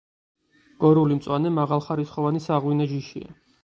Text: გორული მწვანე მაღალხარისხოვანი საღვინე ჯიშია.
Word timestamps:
გორული 0.85 1.19
მწვანე 1.19 1.53
მაღალხარისხოვანი 1.59 2.45
საღვინე 2.51 2.93
ჯიშია. 2.95 3.37